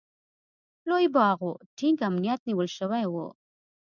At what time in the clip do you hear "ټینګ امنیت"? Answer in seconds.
1.77-2.39